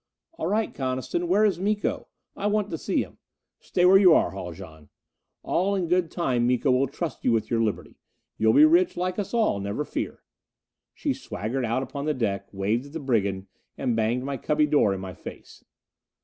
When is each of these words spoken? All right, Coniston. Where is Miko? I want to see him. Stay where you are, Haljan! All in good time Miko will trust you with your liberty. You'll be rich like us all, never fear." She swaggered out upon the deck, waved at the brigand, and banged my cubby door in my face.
All 0.33 0.47
right, 0.47 0.73
Coniston. 0.73 1.27
Where 1.27 1.45
is 1.45 1.59
Miko? 1.59 2.07
I 2.35 2.47
want 2.47 2.71
to 2.71 2.77
see 2.79 3.03
him. 3.03 3.19
Stay 3.59 3.85
where 3.85 3.99
you 3.99 4.13
are, 4.15 4.31
Haljan! 4.31 4.89
All 5.43 5.75
in 5.75 5.87
good 5.87 6.09
time 6.09 6.47
Miko 6.47 6.71
will 6.71 6.87
trust 6.87 7.23
you 7.23 7.31
with 7.31 7.51
your 7.51 7.61
liberty. 7.61 7.99
You'll 8.35 8.51
be 8.53 8.65
rich 8.65 8.97
like 8.97 9.19
us 9.19 9.31
all, 9.31 9.59
never 9.59 9.85
fear." 9.85 10.23
She 10.95 11.13
swaggered 11.13 11.65
out 11.65 11.83
upon 11.83 12.05
the 12.05 12.15
deck, 12.15 12.49
waved 12.51 12.87
at 12.87 12.93
the 12.93 12.99
brigand, 12.99 13.45
and 13.77 13.95
banged 13.95 14.23
my 14.23 14.37
cubby 14.37 14.65
door 14.65 14.91
in 14.91 14.99
my 14.99 15.13
face. 15.13 15.63